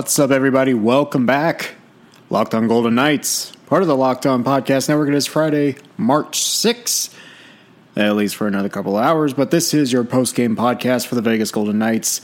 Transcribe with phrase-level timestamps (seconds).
[0.00, 0.72] What's up, everybody?
[0.72, 1.74] Welcome back.
[2.30, 5.10] Locked on Golden Knights, part of the Locked On Podcast Network.
[5.10, 7.14] It is Friday, March 6th,
[7.96, 9.34] at least for another couple of hours.
[9.34, 12.22] But this is your post game podcast for the Vegas Golden Knights.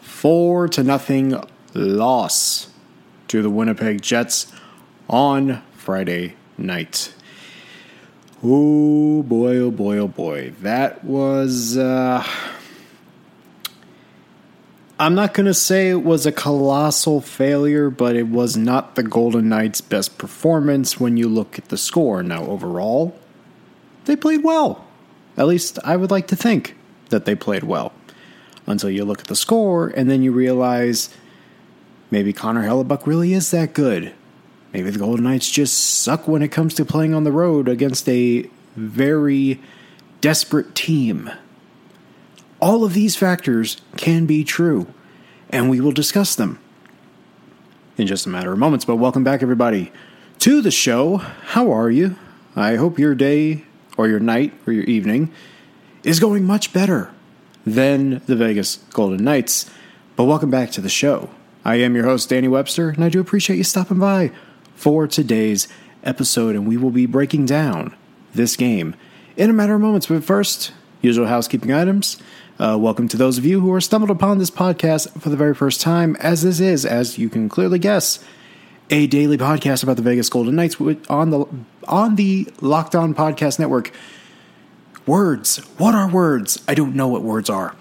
[0.00, 1.42] Four to nothing
[1.74, 2.68] loss
[3.26, 4.52] to the Winnipeg Jets
[5.10, 7.12] on Friday night.
[8.44, 10.52] Oh boy, oh boy, oh boy.
[10.60, 11.76] That was.
[11.76, 12.24] Uh,
[15.00, 19.04] I'm not going to say it was a colossal failure, but it was not the
[19.04, 22.20] Golden Knights' best performance when you look at the score.
[22.24, 23.16] Now, overall,
[24.06, 24.84] they played well.
[25.36, 26.74] At least I would like to think
[27.10, 27.92] that they played well.
[28.66, 31.10] Until you look at the score and then you realize
[32.10, 34.12] maybe Connor Hellebuyck really is that good.
[34.72, 38.08] Maybe the Golden Knights just suck when it comes to playing on the road against
[38.08, 39.60] a very
[40.20, 41.30] desperate team.
[42.60, 44.92] All of these factors can be true,
[45.48, 46.58] and we will discuss them
[47.96, 48.84] in just a matter of moments.
[48.84, 49.92] But welcome back, everybody,
[50.40, 51.18] to the show.
[51.18, 52.16] How are you?
[52.56, 53.64] I hope your day,
[53.96, 55.30] or your night, or your evening
[56.02, 57.12] is going much better
[57.64, 59.70] than the Vegas Golden Knights.
[60.16, 61.30] But welcome back to the show.
[61.64, 64.32] I am your host, Danny Webster, and I do appreciate you stopping by
[64.74, 65.68] for today's
[66.02, 67.94] episode, and we will be breaking down
[68.34, 68.96] this game
[69.36, 70.06] in a matter of moments.
[70.06, 72.16] But first, usual housekeeping items.
[72.58, 75.54] Uh, welcome to those of you who are stumbled upon this podcast for the very
[75.54, 78.18] first time, as this is, as you can clearly guess,
[78.90, 80.76] a daily podcast about the Vegas Golden Knights
[81.08, 81.46] on the
[81.86, 83.92] on the Locked On Podcast Network.
[85.06, 85.58] Words.
[85.78, 86.60] What are words?
[86.66, 87.76] I don't know what words are.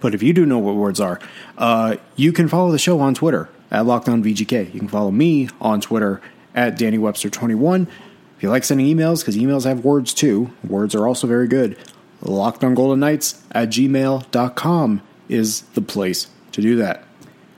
[0.00, 1.20] But if you do know what words are,
[1.56, 4.74] uh, you can follow the show on Twitter at LockedOnVGK.
[4.74, 6.20] You can follow me on Twitter
[6.52, 7.86] at Danny Webster 21
[8.36, 11.76] If you like sending emails, because emails have words too, words are also very good
[12.22, 17.04] lockedongoldenknights at gmail.com is the place to do that.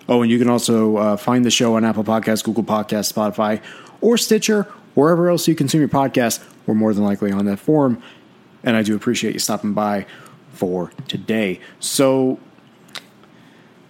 [0.08, 3.62] Oh, and you can also uh, find the show on Apple Podcasts, Google Podcasts, Spotify,
[4.00, 6.42] or Stitcher, wherever else you consume your podcast.
[6.66, 8.02] We're more than likely on that forum.
[8.62, 10.06] And I do appreciate you stopping by
[10.52, 11.60] for today.
[11.78, 12.38] So,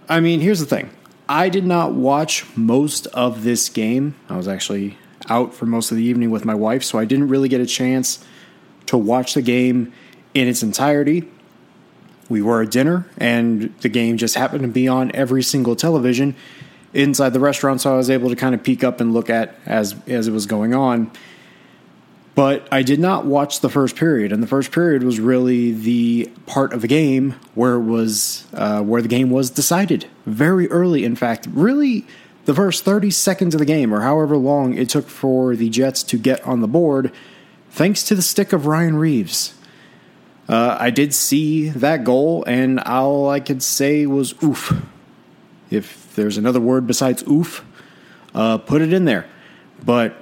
[0.09, 0.91] I mean, here's the thing
[1.29, 4.15] I did not watch most of this game.
[4.29, 4.99] I was actually
[5.29, 7.67] out for most of the evening with my wife, so I didn't really get a
[7.67, 8.25] chance
[8.87, 9.93] to watch the game
[10.35, 11.29] in its entirety.
[12.29, 16.37] We were at dinner, and the game just happened to be on every single television
[16.93, 19.57] inside the restaurant, so I was able to kind of peek up and look at
[19.67, 21.11] as as it was going on.
[22.37, 26.31] But I did not watch the first period, and the first period was really the
[26.47, 31.05] part of the game where it was uh, where the game was decided very early.
[31.05, 32.07] In fact, really
[32.45, 36.05] the first thirty seconds of the game, or however long it took for the Jets
[36.05, 37.13] to get on the board,
[37.71, 39.55] thanks to the stick of Ryan Reaves.
[40.51, 44.73] Uh, I did see that goal, and all I could say was oof.
[45.71, 47.65] If there's another word besides oof,
[48.35, 49.29] uh, put it in there.
[49.85, 50.17] But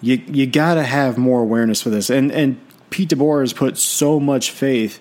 [0.00, 2.10] you you gotta have more awareness for this.
[2.10, 5.00] And and Pete DeBoer has put so much faith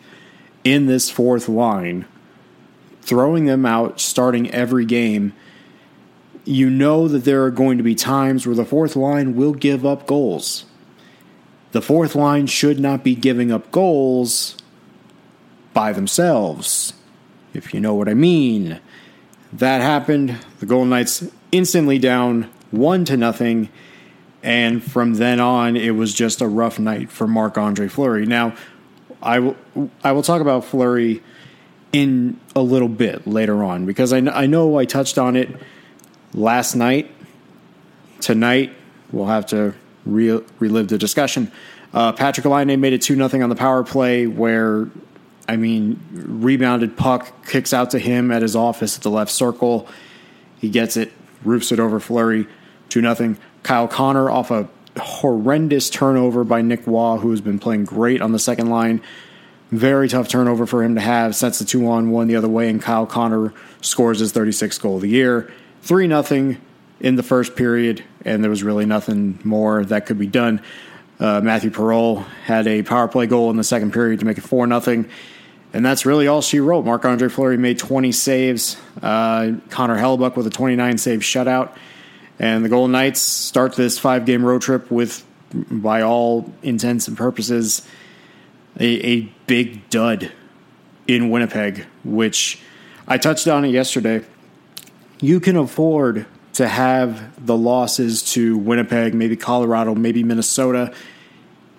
[0.64, 2.06] in this fourth line,
[3.04, 5.34] throwing them out, starting every game.
[6.44, 9.86] You know that there are going to be times where the fourth line will give
[9.86, 10.66] up goals.
[11.72, 14.58] The fourth line should not be giving up goals
[15.74, 16.94] by themselves,
[17.54, 18.80] if you know what I mean.
[19.54, 20.38] That happened.
[20.60, 23.70] The Golden Knights instantly down one to nothing,
[24.44, 28.26] and from then on, it was just a rough night for Marc Andre Fleury.
[28.26, 28.56] Now,
[29.22, 29.58] I will
[30.04, 31.22] I will talk about Fleury
[31.92, 35.50] in a little bit later on because I, I know I touched on it
[36.34, 37.12] last night.
[38.20, 38.74] Tonight,
[39.12, 39.74] we'll have to
[40.13, 41.51] re- relive the discussion.
[41.94, 44.89] Uh, Patrik Laine made it 2 0 on the power play where,
[45.48, 49.88] I mean, rebounded puck kicks out to him at his office at the left circle.
[50.59, 51.12] He gets it,
[51.44, 52.48] roofs it over Fleury,
[52.89, 53.36] 2 0.
[53.63, 54.69] Kyle Connor off a
[55.00, 59.01] horrendous turnover by Nick Roy, who has been playing great on the second line.
[59.71, 61.36] Very tough turnover for him to have.
[61.36, 64.95] Sets the two on one the other way, and Kyle Connor scores his 36th goal
[64.95, 65.51] of the year.
[65.81, 66.57] 3 0
[67.00, 70.62] in the first period, and there was really nothing more that could be done.
[71.20, 74.42] Uh, Matthew Perreault had a power play goal in the second period to make it
[74.42, 75.06] 4 0.
[75.74, 76.86] And that's really all she wrote.
[76.86, 78.78] Marc Andre Fleury made 20 saves.
[79.02, 81.76] Uh, Connor Hellebuyck with a 29 save shutout.
[82.40, 87.18] And the Golden Knights start this five game road trip with, by all intents and
[87.18, 87.86] purposes,
[88.80, 90.32] a, a big dud
[91.08, 92.60] in Winnipeg, which
[93.08, 94.24] I touched on it yesterday.
[95.20, 100.94] You can afford to have the losses to Winnipeg, maybe Colorado, maybe Minnesota,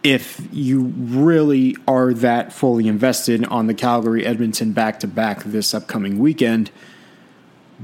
[0.04, 5.75] if you really are that fully invested on the Calgary Edmonton back to back this
[5.75, 6.70] upcoming weekend.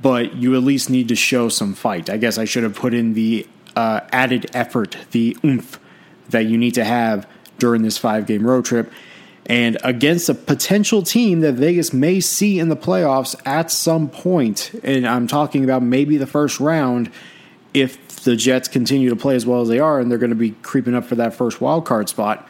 [0.00, 2.10] but you at least need to show some fight.
[2.10, 5.78] I guess I should have put in the uh, added effort, the oomph
[6.30, 8.92] that you need to have during this five game road trip.
[9.46, 14.72] And against a potential team that Vegas may see in the playoffs at some point,
[14.82, 17.10] and I'm talking about maybe the first round,
[17.74, 20.36] if the Jets continue to play as well as they are and they're going to
[20.36, 22.48] be creeping up for that first wild card spot,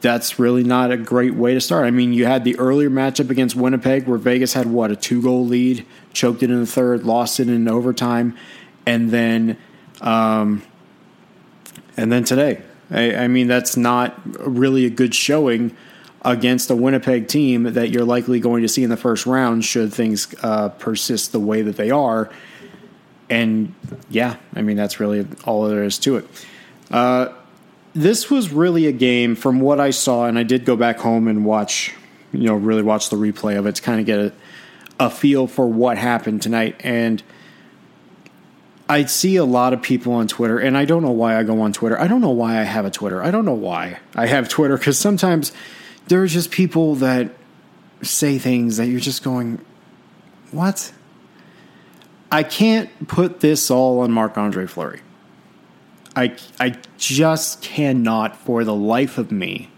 [0.00, 1.84] that's really not a great way to start.
[1.84, 5.20] I mean, you had the earlier matchup against Winnipeg where Vegas had what, a two
[5.20, 8.36] goal lead, choked it in the third, lost it in overtime,
[8.86, 9.58] and then
[10.00, 10.62] um,
[11.96, 12.62] and then today.
[12.90, 15.76] I, I mean, that's not really a good showing
[16.22, 19.92] against a Winnipeg team that you're likely going to see in the first round should
[19.92, 22.30] things uh, persist the way that they are.
[23.30, 23.74] And
[24.10, 26.26] yeah, I mean, that's really all there is to it.
[26.90, 27.28] Uh,
[27.94, 31.28] this was really a game from what I saw, and I did go back home
[31.28, 31.94] and watch,
[32.32, 34.32] you know, really watch the replay of it to kind of get a,
[34.98, 36.76] a feel for what happened tonight.
[36.80, 37.22] And
[38.88, 41.60] I see a lot of people on Twitter, and I don't know why I go
[41.60, 42.00] on Twitter.
[42.00, 43.22] I don't know why I have a Twitter.
[43.22, 45.52] I don't know why I have Twitter because sometimes
[46.06, 47.30] there's just people that
[48.02, 49.64] say things that you're just going,
[50.52, 50.92] what?
[52.32, 55.00] I can't put this all on Marc Andre Fleury.
[56.16, 59.70] I, I just cannot, for the life of me,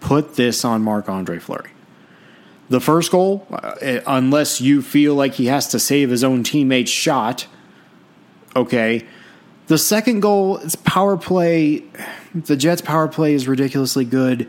[0.00, 1.70] put this on Marc Andre Fleury.
[2.68, 6.90] The first goal, uh, unless you feel like he has to save his own teammate's
[6.90, 7.46] shot,
[8.56, 9.06] okay.
[9.68, 11.82] The second goal is power play.
[12.34, 14.48] The Jets' power play is ridiculously good.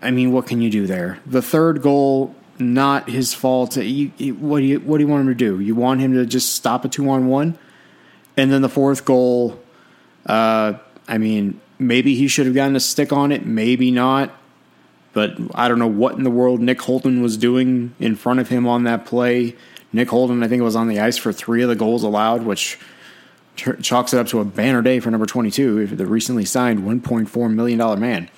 [0.00, 1.18] I mean, what can you do there?
[1.26, 3.76] The third goal, not his fault.
[3.76, 5.60] You, you, what do you what do you want him to do?
[5.60, 7.58] You want him to just stop a two on one,
[8.36, 9.60] and then the fourth goal.
[10.24, 10.74] Uh,
[11.08, 14.30] I mean, maybe he should have gotten a stick on it, maybe not.
[15.12, 18.48] But I don't know what in the world Nick Holden was doing in front of
[18.48, 19.56] him on that play.
[19.92, 22.78] Nick Holden, I think, was on the ice for three of the goals allowed, which
[23.56, 28.00] chalks it up to a banner day for number 22, the recently signed $1.4 million
[28.00, 28.28] man.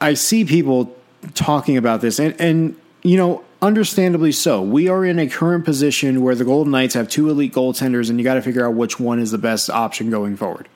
[0.00, 0.96] I see people
[1.34, 4.62] talking about this, and, and you know, understandably so.
[4.62, 8.18] We are in a current position where the Golden Knights have two elite goaltenders, and
[8.18, 10.68] you got to figure out which one is the best option going forward.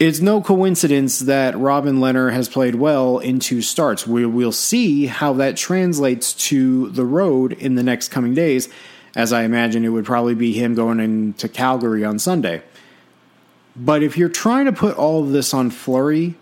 [0.00, 4.06] It's no coincidence that Robin Lehner has played well in two starts.
[4.06, 8.70] We, will see how that translates to the road in the next coming days,
[9.14, 12.62] as I imagine it would probably be him going into Calgary on Sunday.
[13.76, 16.34] But if you're trying to put all of this on Fleury,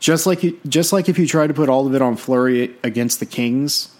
[0.00, 2.74] just like you, just like if you try to put all of it on Fleury
[2.82, 3.94] against the Kings,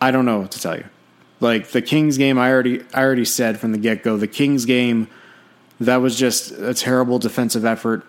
[0.00, 0.86] I don't know what to tell you.
[1.38, 4.64] Like the Kings game, I already I already said from the get go, the Kings
[4.64, 5.08] game,
[5.80, 8.04] that was just a terrible defensive effort.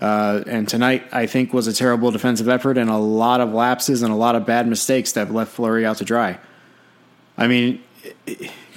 [0.00, 4.02] Uh, and tonight, I think, was a terrible defensive effort and a lot of lapses
[4.02, 6.38] and a lot of bad mistakes that left Fleury out to dry.
[7.36, 7.82] I mean,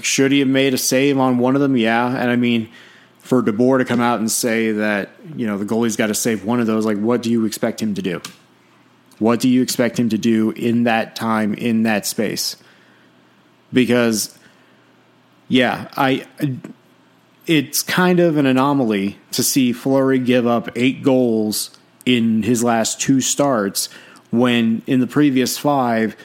[0.01, 1.77] should he have made a save on one of them?
[1.77, 2.69] Yeah, and I mean
[3.23, 6.43] for DeBoer to come out and say that you know the goalie's got to save
[6.43, 8.21] one of those, like what do you expect him to do?
[9.19, 12.57] What do you expect him to do in that time in that space?
[13.71, 14.37] Because
[15.47, 16.27] yeah, I
[17.45, 22.99] it's kind of an anomaly to see Fleury give up eight goals in his last
[23.01, 23.89] two starts
[24.31, 26.15] when in the previous five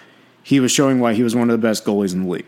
[0.42, 2.46] he was showing why he was one of the best goalies in the league.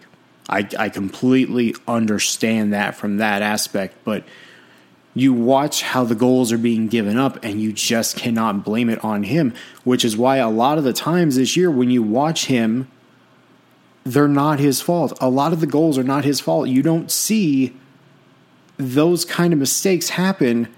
[0.49, 4.25] I, I completely understand that from that aspect, but
[5.15, 9.05] you watch how the goals are being given up and you just cannot blame it
[9.05, 9.53] on him,
[9.85, 12.89] which is why a lot of the times this year when you watch him,
[14.05, 15.17] they're not his fault.
[15.21, 16.69] A lot of the goals are not his fault.
[16.69, 17.77] You don't see
[18.81, 20.69] those kind of mistakes happen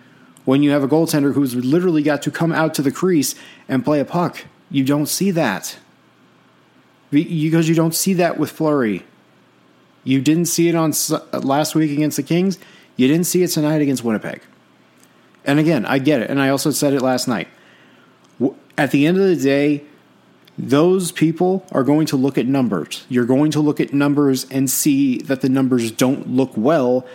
[0.45, 3.35] when you have a goaltender who's literally got to come out to the crease
[3.69, 4.45] and play a puck.
[4.71, 5.79] You don't see that.
[7.11, 9.05] Because you don't see that with Fleury.
[10.03, 10.93] You didn't see it on
[11.33, 12.59] last week against the Kings.
[12.97, 14.43] You didn't see it tonight against Winnipeg.
[15.45, 16.31] And again, I get it.
[16.31, 17.49] And I also said it last night.
[18.79, 19.85] At the end of the day,
[20.59, 23.05] those people are going to look at numbers.
[23.09, 27.07] You're going to look at numbers and see that the numbers don't look well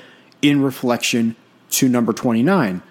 [0.41, 1.35] in reflection
[1.71, 2.81] to number 29.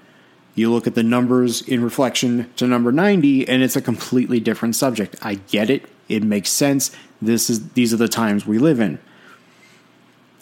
[0.54, 4.74] You look at the numbers in reflection to number 90 and it's a completely different
[4.74, 5.16] subject.
[5.22, 5.88] I get it.
[6.08, 6.90] It makes sense.
[7.20, 8.98] This is these are the times we live in.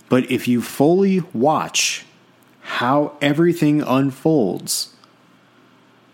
[0.09, 2.05] But if you fully watch
[2.61, 4.95] how everything unfolds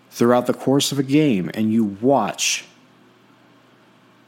[0.09, 2.65] throughout the course of a game and you watch,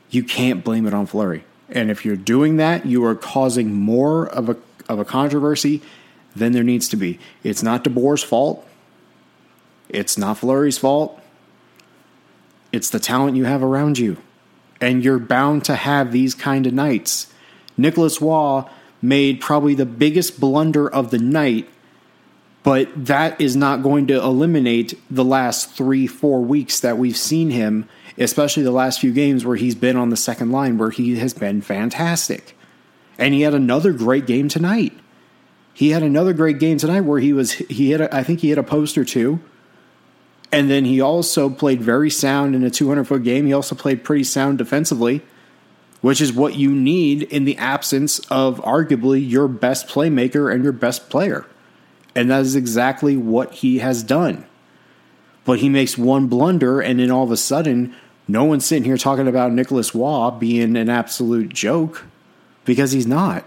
[0.10, 1.46] you can't blame it on Fleury.
[1.70, 4.58] And if you're doing that, you are causing more of a
[4.90, 5.82] of a controversy
[6.36, 7.20] than there needs to be.
[7.44, 8.68] It's not DeBoer's fault.
[9.90, 11.20] It's not Fleury's fault.
[12.72, 14.18] It's the talent you have around you.
[14.82, 17.32] And you're bound to have these kind of nights.
[17.78, 18.64] Nicholas Roy
[19.02, 21.70] made probably the biggest blunder of the night,
[22.64, 27.50] but that is not going to eliminate the last three, four weeks that we've seen
[27.50, 27.88] him,
[28.18, 31.34] especially the last few games where he's been on the second line, where he has
[31.34, 32.58] been fantastic.
[33.18, 34.94] And he had another great game tonight.
[35.74, 38.50] He had another great game tonight where he was he hit a, I think he
[38.50, 39.40] hit a post or two.
[40.52, 43.48] And then he also played very sound in a 200 foot game.
[43.48, 45.24] He also played pretty sound defensively
[46.04, 50.74] which is what you need in the absence of arguably your best playmaker and your
[50.74, 51.46] best player.
[52.14, 54.46] And that is exactly what he has done.
[55.46, 57.96] But he makes one blunder, and then all of a sudden,
[58.28, 62.04] no one's sitting here talking about Nicholas Roy being an absolute joke
[62.66, 63.46] because he's not.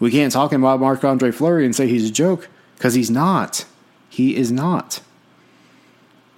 [0.00, 3.64] We can't talk about Marc Andre Fleury and say he's a joke because he's not.
[4.08, 5.00] He is not.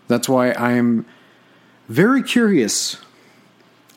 [0.08, 1.06] That's why I am
[1.88, 2.98] very curious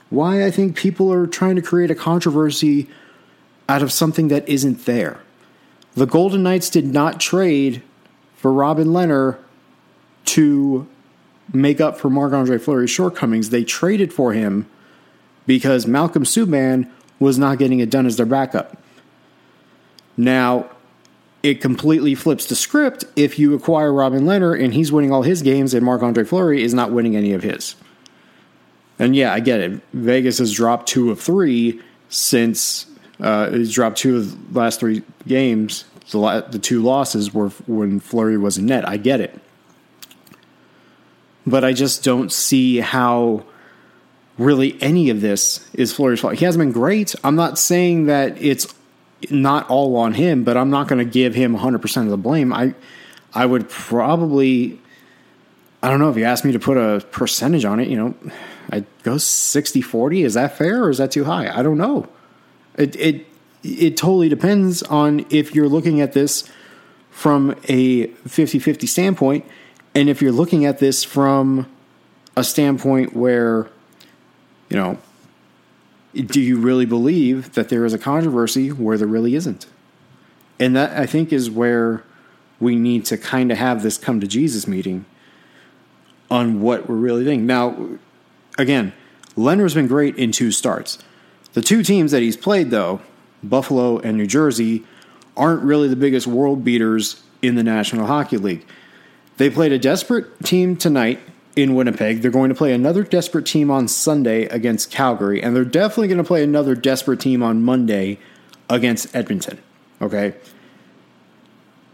[0.10, 2.88] why I think people are trying to create a controversy
[3.68, 5.22] out of something that isn't there.
[5.94, 7.84] The Golden Knights did not trade
[8.36, 9.38] for Robin Lehner
[10.26, 10.88] to
[11.54, 13.50] make up for Marc Andre Fleury's shortcomings.
[13.50, 14.68] They traded for him
[15.46, 16.90] because Malcolm Subban
[17.20, 18.79] was not getting it done as their backup.
[20.20, 20.70] Now,
[21.44, 25.42] it completely flips the script if you acquire Robin Lehner and he's winning all his
[25.42, 27.78] games and Marc Andre Fleury is not winning any of his.
[29.00, 29.80] And yeah, I get it.
[29.94, 32.86] Vegas has dropped two of three since
[33.22, 35.86] uh, it's dropped two of the last three games.
[36.12, 38.86] The, the two losses were when Fleury was in net.
[38.86, 39.40] I get it.
[41.48, 43.46] But I just don't see how
[44.38, 46.34] really any of this is Fleury's fault.
[46.34, 47.16] He hasn't been great.
[47.24, 48.68] I'm not saying that it's
[49.30, 52.54] not all on him, but I'm not going to give him 100% of the blame.
[52.54, 52.74] I
[53.34, 54.80] I would probably
[55.82, 58.14] I don't know if you asked me to put a percentage on it, you know,
[58.72, 60.24] I go 60 40.
[60.24, 61.50] Is that fair or is that too high?
[61.58, 62.08] I don't know.
[62.78, 63.28] It, it,
[63.64, 66.50] it totally depends on if you're looking at this
[67.12, 69.46] from a 50 50 standpoint
[69.96, 71.70] and if you're looking at this from
[72.36, 73.70] a standpoint where,
[74.70, 74.98] you know,
[76.14, 79.68] do you really believe that there is a controversy where there really isn't?
[80.60, 82.04] And that I think is where
[82.60, 85.06] we need to kind of have this come to Jesus meeting
[86.30, 87.46] on what we're really thinking.
[87.46, 87.90] Now,
[88.58, 88.94] again,
[89.36, 91.00] Lehner's been great in two starts.
[91.54, 93.02] The two teams that he's played, though,
[93.42, 94.84] Buffalo and New Jersey,
[95.38, 98.66] aren't really the biggest world beaters in the National Hockey League.
[99.38, 101.20] They played a desperate team tonight
[101.62, 102.22] in Winnipeg.
[102.22, 106.20] They're going to play another desperate team on Sunday against Calgary, and they're definitely going
[106.20, 108.20] to play another desperate team on Monday
[108.70, 109.60] against Edmonton.
[110.02, 110.36] Okay?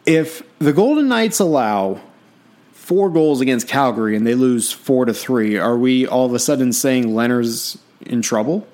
[0.05, 2.01] If the Golden Knights allow
[2.71, 6.39] four goals against Calgary and they lose four to three, are we all of a
[6.39, 8.67] sudden saying Lehner's in trouble?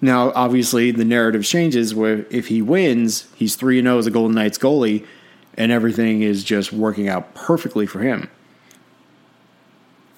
[0.00, 4.34] Now, obviously, the narrative changes where if he wins, he's 3 0 as a Golden
[4.34, 5.06] Knights goalie,
[5.54, 8.28] and everything is just working out perfectly for him.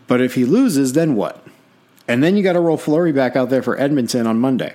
[0.08, 1.46] But if he loses, then what?
[2.08, 4.74] And then you got to roll Fleury back out there for Edmonton on Monday.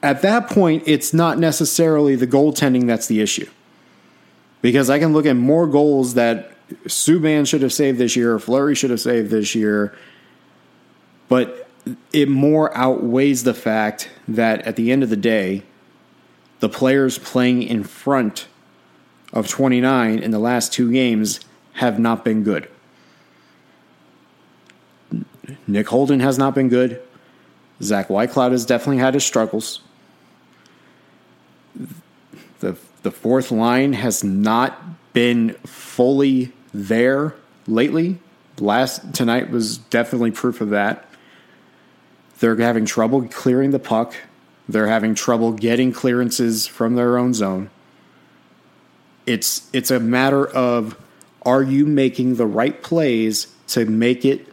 [0.00, 3.48] At that point, it's not necessarily the goaltending that's the issue
[4.60, 6.52] because I can look at more goals that
[6.84, 9.96] Subban should have saved this year, Fleury should have saved this year,
[11.28, 11.68] but
[12.12, 15.64] it more outweighs the fact that at the end of the day,
[16.60, 18.46] the players playing in front
[19.32, 21.40] of 29 in the last two games
[21.74, 22.68] have not been good.
[25.72, 27.00] Nick Holden has not been good.
[27.82, 29.80] Zach Whitecloud has definitely had his struggles.
[32.60, 34.78] The the fourth line has not
[35.14, 37.34] been fully there
[37.66, 38.18] lately.
[38.60, 41.08] Last tonight was definitely proof of that.
[42.38, 44.14] They're having trouble clearing the puck.
[44.68, 47.70] They're having trouble getting clearances from their own zone.
[49.24, 50.96] It's it's a matter of
[51.44, 54.51] are you making the right plays to make it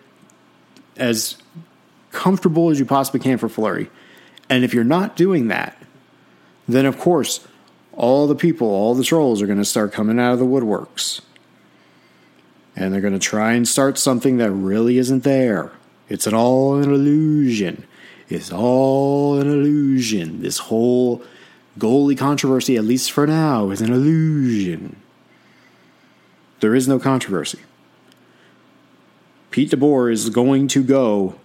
[1.00, 1.38] as
[2.12, 3.90] comfortable as you possibly can for Fleury?
[4.50, 5.78] And if you're not doing that,
[6.68, 7.48] then of course
[7.94, 11.22] all the people, all the trolls are going to start coming out of the woodworks.
[12.76, 15.72] And they're going to try and start something that really isn't there.
[16.08, 17.86] It's an all an illusion.
[18.30, 20.42] It's all an illusion.
[20.42, 21.24] This whole
[21.78, 24.96] goalie controversy, at least for now, is an illusion.
[26.62, 27.60] There is no controversy.
[29.52, 31.36] Pete DeBoer is going to go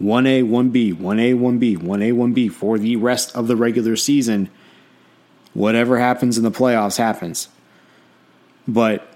[0.00, 4.50] 1A, 1B, 1A, 1B, 1A, 1B for the rest of the regular season
[5.58, 7.48] Whatever happens in the playoffs happens.
[8.68, 9.12] But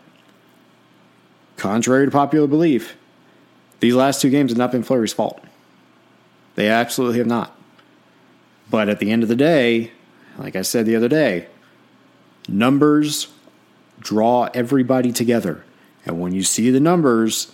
[1.56, 2.96] contrary to popular belief,
[3.78, 5.40] These last two games have not been Fleury's fault.
[6.54, 7.56] They absolutely have not.
[8.70, 9.92] But at the end of the day,
[10.38, 11.48] like I said the other day,
[12.48, 13.28] numbers
[14.00, 15.64] draw everybody together.
[16.06, 17.52] And when you see the numbers,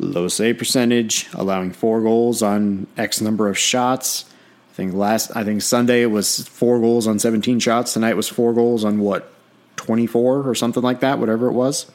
[0.00, 4.24] low save percentage, allowing four goals on X number of shots.
[4.72, 7.92] I think last I think Sunday it was four goals on 17 shots.
[7.92, 9.32] Tonight was four goals on what
[9.76, 11.90] 24 or something like that, whatever it was.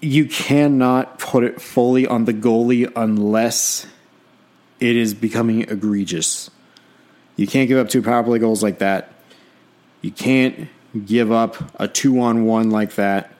[0.00, 3.86] You cannot put it fully on the goalie unless
[4.80, 6.50] it is becoming egregious.
[7.36, 9.12] You can't give up two power play goals like that.
[10.00, 10.68] You can't
[11.04, 13.32] give up a two on one like that.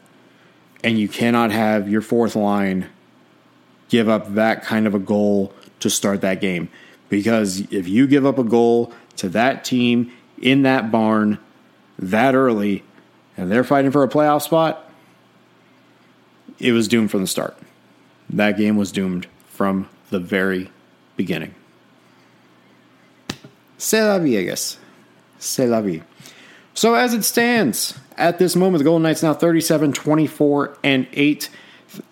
[0.84, 2.88] And you cannot have your fourth line
[3.88, 6.68] give up that kind of a goal to start that game.
[7.08, 11.38] Because if you give up a goal to that team in that barn
[11.98, 12.84] that early
[13.36, 14.90] and they're fighting for a playoff spot,
[16.58, 17.56] it was doomed from the start.
[18.30, 20.70] That game was doomed from the very
[21.16, 21.54] beginning.
[23.78, 24.78] C'est la vie, I guess.
[25.38, 26.02] C'est la vie.
[26.74, 31.48] So as it stands at this moment, the Golden Knights now 37, 24, and 8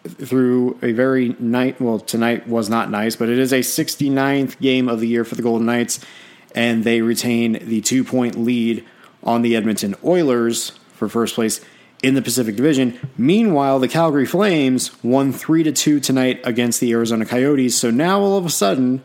[0.07, 1.81] through a very night.
[1.81, 5.35] Well, tonight was not nice, but it is a 69th game of the year for
[5.35, 6.01] the Golden Knights,
[6.55, 8.85] and they retain the two point lead
[9.23, 11.61] on the Edmonton Oilers for first place
[12.03, 12.99] in the Pacific Division.
[13.19, 17.77] Meanwhile, the Calgary Flames won 3 to 2 tonight against the Arizona Coyotes.
[17.77, 19.03] So now all of a sudden,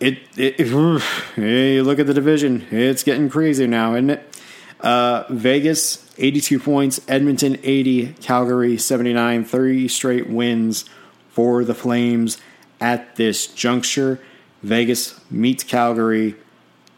[0.00, 1.02] it, it, it
[1.36, 2.66] hey, look at the division.
[2.70, 4.32] It's getting crazy now, isn't it?
[4.82, 10.84] Uh, Vegas 82 points, Edmonton 80, Calgary 79, three straight wins
[11.30, 12.38] for the Flames
[12.80, 14.20] at this juncture.
[14.62, 16.34] Vegas meets Calgary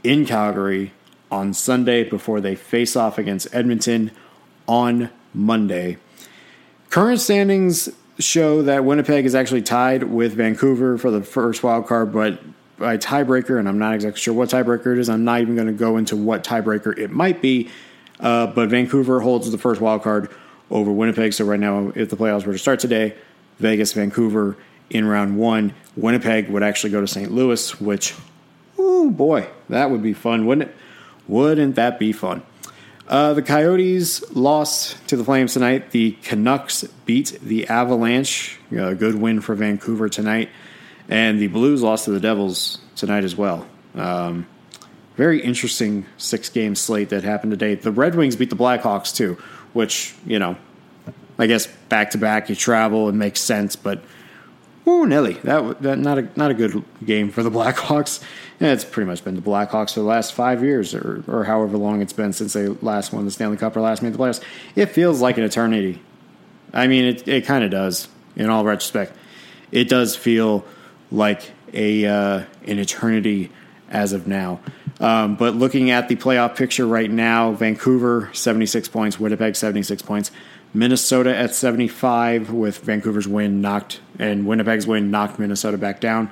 [0.02, 0.92] in Calgary
[1.30, 4.10] on Sunday before they face off against Edmonton
[4.66, 5.98] on Monday.
[6.90, 12.12] Current standings show that Winnipeg is actually tied with Vancouver for the first wild card,
[12.12, 12.40] but
[12.78, 15.08] by tiebreaker, and I'm not exactly sure what tiebreaker it is.
[15.08, 17.70] I'm not even going to go into what tiebreaker it might be.
[18.20, 20.30] Uh, but Vancouver holds the first wild card
[20.70, 21.32] over Winnipeg.
[21.32, 23.14] So right now, if the playoffs were to start today,
[23.58, 24.56] Vegas, Vancouver
[24.90, 27.30] in round one, Winnipeg would actually go to St.
[27.30, 28.14] Louis, which,
[28.78, 30.76] oh boy, that would be fun, wouldn't it?
[31.26, 32.42] Wouldn't that be fun?
[33.06, 35.90] Uh, the Coyotes lost to the Flames tonight.
[35.90, 38.58] The Canucks beat the Avalanche.
[38.70, 40.48] A good win for Vancouver tonight.
[41.08, 43.66] And the Blues lost to the Devils tonight as well.
[43.94, 44.46] Um,
[45.16, 47.74] very interesting six game slate that happened today.
[47.74, 49.38] The Red Wings beat the Blackhawks too,
[49.72, 50.56] which, you know,
[51.38, 54.02] I guess back to back you travel and makes sense, but
[54.86, 58.22] oh Nelly, that that not a not a good game for the Blackhawks.
[58.60, 62.02] It's pretty much been the Blackhawks for the last five years, or or however long
[62.02, 64.42] it's been since they last won the Stanley Cup or last made the playoffs.
[64.76, 66.00] It feels like an eternity.
[66.72, 69.12] I mean, it it kind of does in all retrospect.
[69.72, 70.64] It does feel
[71.14, 73.50] like a uh, an eternity
[73.90, 74.60] as of now.
[75.00, 80.30] Um, but looking at the playoff picture right now, Vancouver 76 points, Winnipeg 76 points,
[80.72, 86.30] Minnesota at 75 with Vancouver's win knocked and Winnipeg's win knocked Minnesota back down.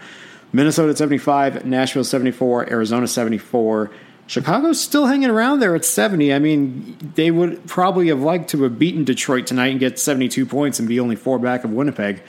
[0.53, 3.91] Minnesota at 75, Nashville 74, Arizona 74.
[4.27, 6.33] Chicago's still hanging around there at 70.
[6.33, 10.47] I mean, they would probably have liked to have beaten Detroit tonight and get 72
[10.47, 12.23] points and be only four back of Winnipeg.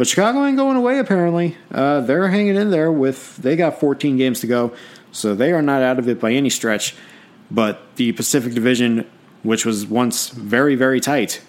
[0.00, 1.58] But Chicago ain't going away, apparently.
[1.70, 4.72] Uh, they're hanging in there with, they got 14 games to go,
[5.12, 6.96] so they are not out of it by any stretch.
[7.50, 9.06] But the Pacific Division,
[9.42, 11.42] which was once very, very tight,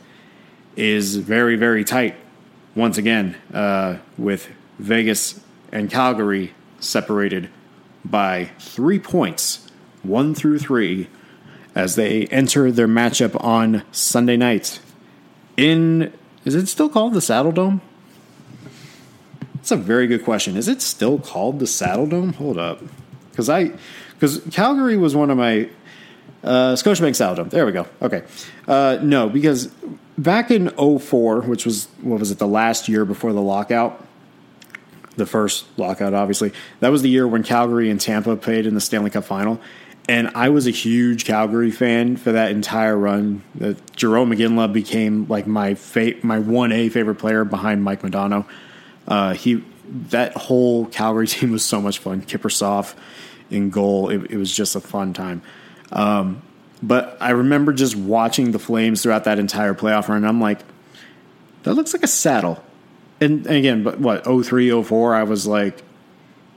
[0.75, 2.17] is very, very tight
[2.75, 5.39] once again, uh, with Vegas
[5.71, 7.49] and Calgary separated
[8.03, 9.65] by three points,
[10.03, 11.07] one through three,
[11.73, 14.81] as they enter their matchup on Sunday night.
[15.55, 16.11] In,
[16.43, 17.79] is it still called the Saddle Dome?
[19.71, 20.57] That's a very good question.
[20.57, 22.33] Is it still called the Saddle Dome?
[22.33, 22.81] Hold up,
[23.29, 23.71] because I
[24.19, 25.69] because Calgary was one of my
[26.43, 27.49] uh, Scotiabank Saddle Dome.
[27.49, 27.87] There we go.
[28.01, 28.23] Okay,
[28.67, 29.67] uh, no, because
[30.17, 34.05] back in 04, which was what was it the last year before the lockout,
[35.15, 38.81] the first lockout, obviously that was the year when Calgary and Tampa played in the
[38.81, 39.61] Stanley Cup final.
[40.09, 43.41] And I was a huge Calgary fan for that entire run.
[43.55, 48.45] Uh, Jarome Iginla became like my fa- my one A favorite player behind Mike Modano.
[49.07, 49.63] Uh, he
[50.09, 52.21] that whole Calgary team was so much fun.
[52.21, 52.95] Kiprusoff
[53.49, 54.09] in goal.
[54.09, 55.41] It, it was just a fun time.
[55.91, 56.41] Um,
[56.81, 60.25] but I remember just watching the Flames throughout that entire playoff run.
[60.25, 60.59] I'm like,
[61.63, 62.63] that looks like a saddle.
[63.19, 65.83] And, and again, but what 03, 04, I was like,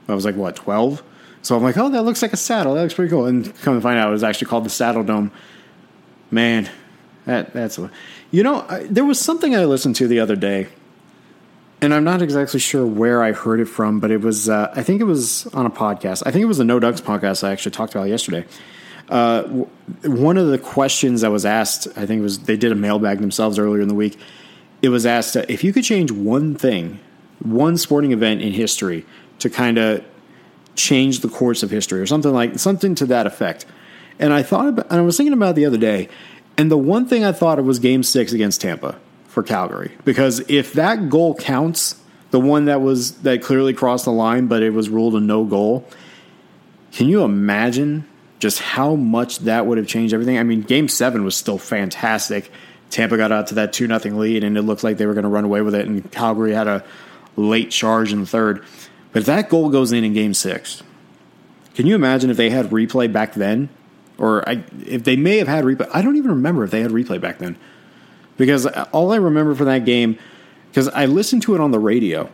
[0.07, 1.03] I was like what 12.
[1.43, 2.73] So I'm like, oh, that looks like a saddle.
[2.73, 3.27] That looks pretty cool.
[3.27, 5.31] And come to find out, it was actually called the Saddle Dome.
[6.31, 6.67] Man,
[7.25, 7.91] That that's what.
[8.31, 10.69] You know, I, there was something I listened to the other day,
[11.81, 14.83] and I'm not exactly sure where I heard it from, but it was uh, I
[14.83, 16.23] think it was on a podcast.
[16.25, 18.45] I think it was the No Ducks podcast I actually talked about yesterday.
[19.09, 19.67] Uh, w-
[20.03, 23.19] one of the questions that was asked, I think it was they did a mailbag
[23.19, 24.17] themselves earlier in the week.
[24.81, 26.99] It was asked uh, if you could change one thing,
[27.39, 29.05] one sporting event in history
[29.39, 30.03] to kind of
[30.75, 33.65] change the course of history or something like something to that effect.
[34.17, 36.07] And I thought about, and I was thinking about it the other day,
[36.57, 38.97] and the one thing I thought of was Game Six against Tampa
[39.35, 44.11] for Calgary because if that goal counts, the one that was that clearly crossed the
[44.11, 45.85] line, but it was ruled a no goal.
[46.93, 48.07] Can you imagine
[48.39, 50.39] just how much that would have changed everything?
[50.39, 52.49] I mean, Game Seven was still fantastic.
[52.89, 55.23] Tampa got out to that two nothing lead, and it looked like they were going
[55.23, 55.85] to run away with it.
[55.85, 56.83] And Calgary had a
[57.35, 58.63] late charge in the third.
[59.11, 60.81] But if that goal goes in in Game Six,
[61.73, 63.67] can you imagine if they had replay back then?
[64.17, 66.91] Or I, if they may have had replay, I don't even remember if they had
[66.91, 67.57] replay back then,
[68.37, 70.17] because all I remember from that game,
[70.69, 72.29] because I listened to it on the radio,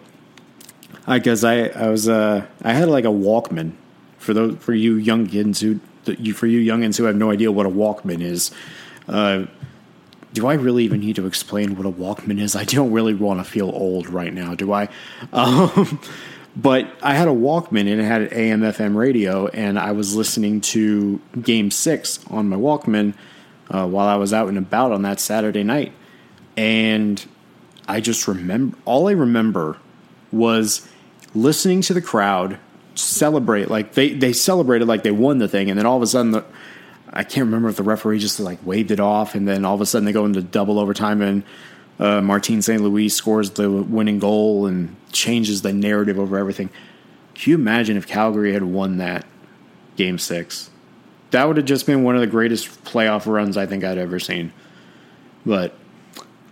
[1.07, 3.73] because I, I was uh, I had like a Walkman
[4.17, 7.51] for those for you young kids who you for you youngins who have no idea
[7.51, 8.51] what a Walkman is.
[9.07, 9.45] Uh,
[10.33, 12.55] do I really even need to explain what a Walkman is?
[12.55, 14.89] I don't really want to feel old right now, do I?
[15.33, 15.99] Um,
[16.53, 20.15] but I had a Walkman and it had an AM FM radio, and I was
[20.15, 23.13] listening to Game Six on my Walkman
[23.71, 25.93] uh, while I was out and about on that Saturday night,
[26.55, 27.23] and
[27.87, 29.77] I just remember all I remember
[30.31, 30.87] was
[31.33, 32.59] listening to the crowd
[32.95, 36.07] celebrate like they they celebrated like they won the thing, and then all of a
[36.07, 36.45] sudden the
[37.13, 39.81] I can't remember if the referee just like waved it off, and then all of
[39.81, 41.43] a sudden they go into double overtime, and
[41.99, 42.81] uh, Martin St.
[42.81, 46.69] Louis scores the winning goal and changes the narrative over everything.
[47.35, 49.25] Can you imagine if Calgary had won that
[49.95, 50.70] game six?
[51.31, 54.19] That would have just been one of the greatest playoff runs I think I'd ever
[54.19, 54.53] seen.
[55.45, 55.73] But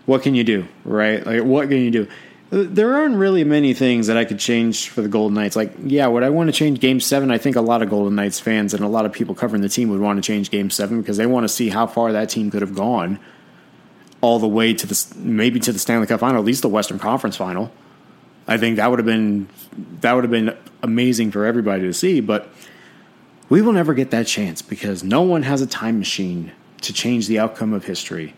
[0.05, 1.25] what can you do, right?
[1.25, 2.07] Like, what can you do?
[2.49, 5.55] There aren't really many things that I could change for the Golden Knights.
[5.55, 7.29] Like, yeah, would I want to change Game Seven?
[7.29, 9.69] I think a lot of Golden Knights fans and a lot of people covering the
[9.69, 12.29] team would want to change Game Seven because they want to see how far that
[12.29, 13.19] team could have gone,
[14.21, 16.97] all the way to the maybe to the Stanley Cup final, at least the Western
[16.97, 17.71] Conference final.
[18.47, 19.47] I think that would have been
[20.01, 22.19] that would have been amazing for everybody to see.
[22.19, 22.49] But
[23.49, 27.27] we will never get that chance because no one has a time machine to change
[27.27, 28.35] the outcome of history.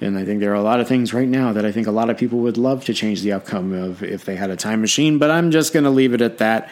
[0.00, 1.92] And I think there are a lot of things right now that I think a
[1.92, 4.80] lot of people would love to change the outcome of if they had a time
[4.80, 6.68] machine, but I'm just going to leave it at that.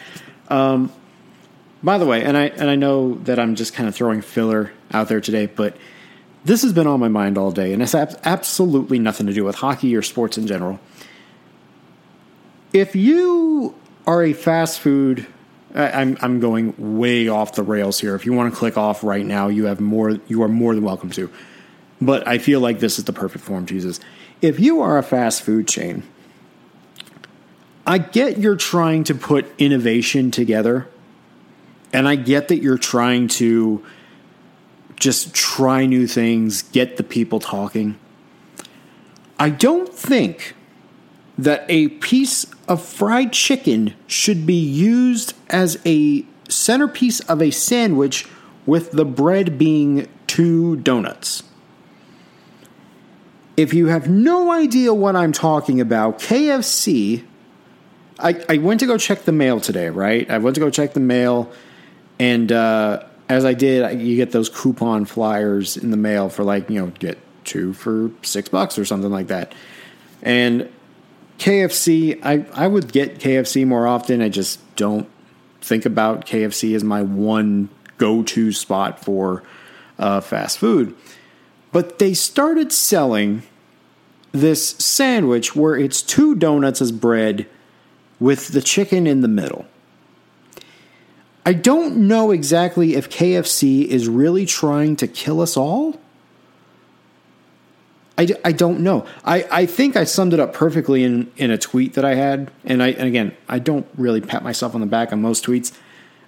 [0.49, 0.91] Um,
[1.83, 4.71] by the way, and I and I know that I'm just kind of throwing filler
[4.91, 5.77] out there today, but
[6.43, 9.55] this has been on my mind all day, and it's absolutely nothing to do with
[9.55, 10.79] hockey or sports in general.
[12.73, 13.75] If you
[14.07, 15.27] are a fast food,
[15.75, 18.15] I'm I'm going way off the rails here.
[18.15, 20.17] If you want to click off right now, you have more.
[20.27, 21.29] You are more than welcome to
[22.01, 23.99] but I feel like this is the perfect form, Jesus.
[24.41, 26.03] If you are a fast food chain,
[27.85, 30.87] I get you're trying to put innovation together,
[31.91, 33.83] and I get that you're trying to
[34.95, 37.97] just try new things, get the people talking.
[39.39, 40.55] I don't think
[41.37, 48.27] that a piece of fried chicken should be used as a centerpiece of a sandwich
[48.65, 51.43] with the bread being two donuts.
[53.55, 57.25] If you have no idea what I'm talking about, KFC,
[58.19, 60.29] I, I went to go check the mail today, right?
[60.29, 61.51] I went to go check the mail,
[62.19, 66.69] and uh, as I did, you get those coupon flyers in the mail for like,
[66.69, 69.53] you know, get two for six bucks or something like that.
[70.21, 70.69] And
[71.37, 74.21] KFC, I, I would get KFC more often.
[74.21, 75.07] I just don't
[75.61, 79.43] think about KFC as my one go to spot for
[79.99, 80.95] uh, fast food.
[81.71, 83.43] But they started selling
[84.31, 87.47] this sandwich where it's two donuts as bread
[88.19, 89.65] with the chicken in the middle.
[91.45, 95.99] I don't know exactly if KFC is really trying to kill us all.
[98.17, 99.05] I, I don't know.
[99.23, 102.51] I, I think I summed it up perfectly in, in a tweet that I had.
[102.65, 105.71] And I and again, I don't really pat myself on the back on most tweets.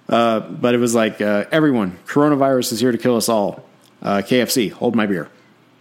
[0.08, 3.64] Uh, but it was like, uh, everyone, coronavirus is here to kill us all.
[4.02, 5.28] Uh, KFC, hold my beer.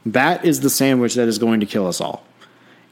[0.06, 2.24] That is the sandwich that is going to kill us all.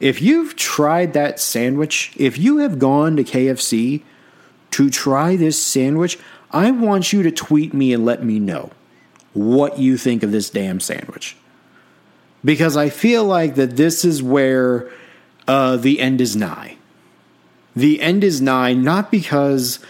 [0.00, 4.02] If you've tried that sandwich, if you have gone to KFC
[4.72, 6.18] to try this sandwich,
[6.50, 8.70] I want you to tweet me and let me know
[9.32, 11.36] what you think of this damn sandwich.
[12.48, 14.90] Because I feel like that this is where
[15.46, 16.78] uh, the end is nigh.
[17.76, 19.80] The end is nigh, not because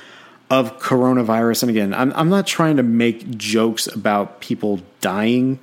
[0.51, 1.63] of coronavirus.
[1.63, 5.61] And again, I'm, I'm not trying to make jokes about people dying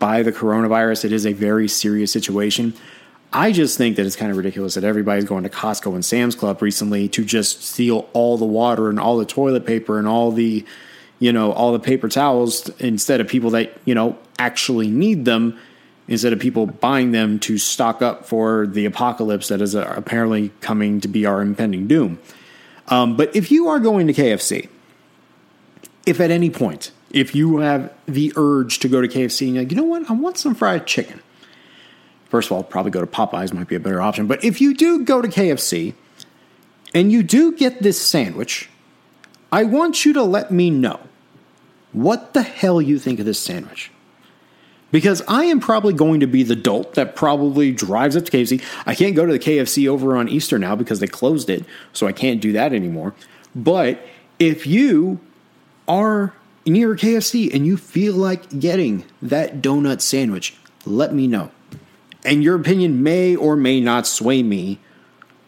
[0.00, 1.04] by the coronavirus.
[1.04, 2.74] It is a very serious situation.
[3.32, 6.34] I just think that it's kind of ridiculous that everybody's going to Costco and Sam's
[6.34, 10.32] Club recently to just steal all the water and all the toilet paper and all
[10.32, 10.66] the,
[11.20, 15.56] you know, all the paper towels instead of people that, you know, actually need them
[16.08, 20.50] instead of people buying them to stock up for the apocalypse that is uh, apparently
[20.60, 22.18] coming to be our impending doom.
[22.88, 24.68] Um, but if you are going to KFC,
[26.06, 29.64] if at any point, if you have the urge to go to KFC and you're
[29.64, 31.22] like, you know what, I want some fried chicken.
[32.30, 34.26] First of all, probably go to Popeyes might be a better option.
[34.26, 35.94] But if you do go to KFC
[36.94, 38.70] and you do get this sandwich,
[39.52, 41.00] I want you to let me know
[41.92, 43.90] what the hell you think of this sandwich.
[44.90, 48.62] Because I am probably going to be the dolt that probably drives up to KFC.
[48.86, 52.06] I can't go to the KFC over on Easter now because they closed it, so
[52.06, 53.14] I can't do that anymore.
[53.54, 54.00] But
[54.38, 55.20] if you
[55.86, 56.32] are
[56.64, 61.50] near KFC and you feel like getting that donut sandwich, let me know.
[62.24, 64.78] And your opinion may or may not sway me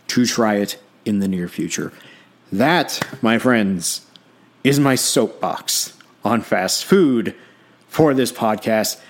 [0.09, 1.93] to try it in the near future.
[2.53, 4.07] That, my friends,
[4.65, 7.35] is my soapbox on fast food
[7.89, 9.01] for this podcast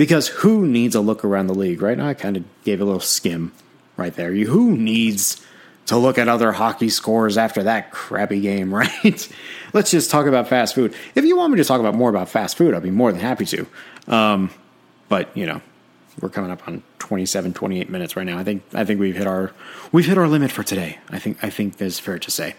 [0.00, 1.98] because who needs a look around the league, right?
[1.98, 3.52] Now I kind of gave a little skim
[3.98, 4.32] right there.
[4.32, 5.44] Who needs
[5.84, 9.28] to look at other hockey scores after that crappy game, right?
[9.74, 10.94] Let's just talk about fast food.
[11.14, 13.20] If you want me to talk about more about fast food, I'd be more than
[13.20, 13.66] happy to.
[14.08, 14.48] Um,
[15.10, 15.60] but you know,
[16.22, 18.38] we're coming up on 27, 28 minutes right now.
[18.38, 19.52] I think I think we've hit our
[19.92, 20.98] we've hit our limit for today.
[21.10, 22.54] I think I think that's fair to say.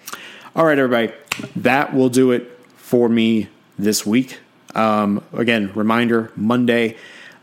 [0.55, 1.11] All right, everybody,
[1.55, 3.47] that will do it for me
[3.79, 4.37] this week.
[4.75, 6.97] Um, again, reminder Monday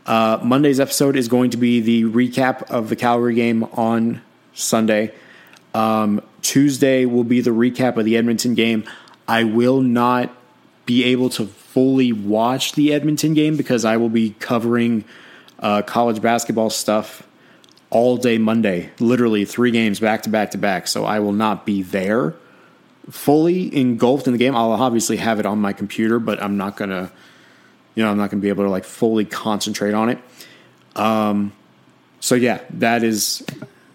[0.09, 4.21] uh, Monday's episode is going to be the recap of the Calgary game on
[4.55, 5.13] Sunday.
[5.75, 8.83] Um, Tuesday will be the recap of the Edmonton game.
[9.27, 10.35] I will not
[10.87, 15.05] be able to fully watch the Edmonton game because I will be covering
[15.59, 17.21] uh, college basketball stuff
[17.91, 20.87] all day Monday, literally three games back to back to back.
[20.87, 22.33] So I will not be there
[23.11, 24.55] fully engulfed in the game.
[24.55, 27.11] I'll obviously have it on my computer, but I'm not going to
[27.95, 30.19] you know, I'm not going to be able to like fully concentrate on it.
[30.95, 31.53] Um,
[32.19, 33.45] so yeah, that is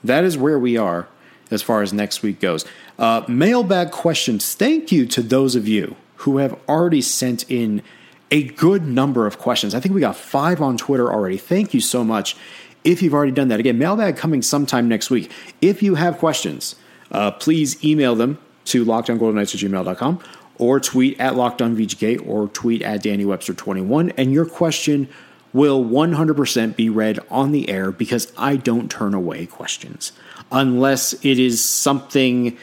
[0.03, 1.09] that is where we are
[1.51, 2.65] as far as next week goes.
[2.99, 4.55] Uh, mailbag questions.
[4.55, 7.83] Thank you to those of you who have already sent in
[8.31, 9.75] a good number of questions.
[9.75, 11.37] I think we got five on Twitter already.
[11.37, 12.37] Thank you so much.
[12.83, 15.31] If you've already done that, again, mailbag coming sometime next week.
[15.61, 16.77] If you have questions,
[17.11, 20.21] uh, please email them to lockedongoldenknights at gmail.com
[20.59, 25.09] or tweet at LockedOnVGK or tweet at Danny Webster21, and your question
[25.53, 30.13] will 100% be read on the air because I don't turn away questions
[30.51, 32.57] unless it is something.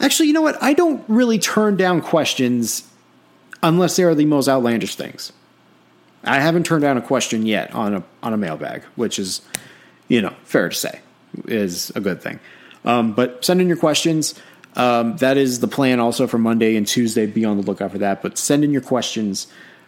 [0.00, 0.60] Actually, you know what?
[0.62, 2.88] I don't really turn down questions
[3.62, 5.32] unless they are the most outlandish things.
[6.24, 9.42] I haven't turned down a question yet on a on a mailbag, which is,
[10.08, 11.00] you know, fair to say,
[11.46, 12.40] is a good thing.
[12.84, 14.34] Um, but send in your questions.
[14.76, 17.26] Um, that is the plan also for Monday and Tuesday.
[17.26, 18.22] Be on the lookout for that.
[18.22, 19.46] But send in your questions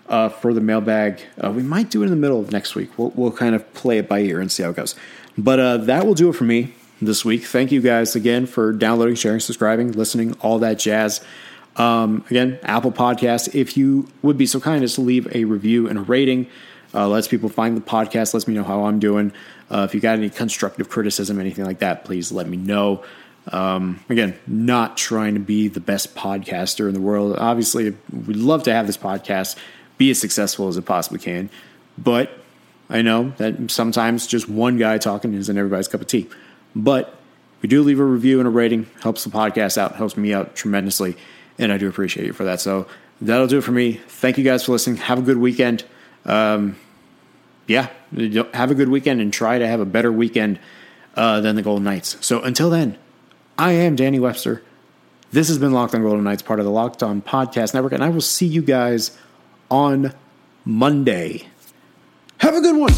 [0.09, 1.20] uh, for the mailbag.
[1.42, 2.96] Uh, we might do it in the middle of next week.
[2.98, 4.94] We'll, we'll kind of play it by ear and see how it goes.
[5.37, 7.44] But uh, that will do it for me this week.
[7.44, 11.20] Thank you guys again for downloading, sharing, subscribing, listening, all that jazz.
[11.77, 13.55] Um, again, Apple Podcast.
[13.55, 16.48] If you would be so kind as to leave a review and a rating,
[16.94, 19.33] uh, lets people find the podcast, lets me know how I'm doing.
[19.70, 23.05] Uh, if you got any constructive criticism, anything like that, please let me know.
[23.51, 27.37] Um, again, not trying to be the best podcaster in the world.
[27.39, 29.57] Obviously, we'd love to have this podcast
[29.97, 31.51] be as successful as it possibly can,
[31.97, 32.31] but
[32.91, 36.29] I know that sometimes just one guy talking isn't everybody's cup of tea.
[36.75, 37.15] But
[37.61, 40.55] we do leave a review and a rating, helps the podcast out, helps me out
[40.55, 41.17] tremendously,
[41.59, 42.61] and I do appreciate you for that.
[42.61, 42.87] So
[43.21, 43.95] that'll do it for me.
[43.95, 44.99] Thank you guys for listening.
[44.99, 45.85] Have a good weekend.
[46.25, 46.77] Um,
[47.67, 47.89] yeah,
[48.55, 50.59] have a good weekend and try to have a better weekend
[51.15, 52.17] uh, than the Golden Knights.
[52.25, 52.97] So until then.
[53.59, 54.62] I am Danny Webster.
[55.33, 58.05] This has been Locked on Golden Knights, part of the Locked on Podcast Network, and
[58.05, 59.18] I will see you guys
[59.68, 60.14] on
[60.64, 61.49] Monday.
[62.38, 62.92] Have a good one.